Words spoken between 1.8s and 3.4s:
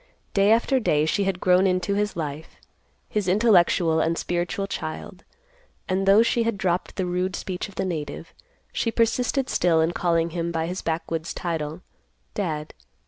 his life—his